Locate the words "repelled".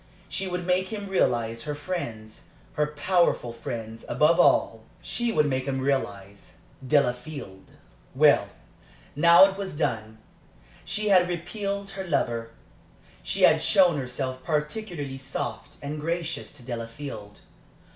11.29-11.91